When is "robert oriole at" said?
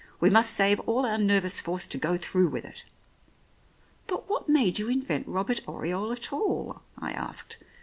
5.27-6.33